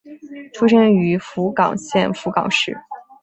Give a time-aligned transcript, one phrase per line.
[0.51, 2.75] 出身于福冈县福冈市。